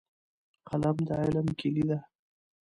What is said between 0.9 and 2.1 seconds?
د علم کیلي ده.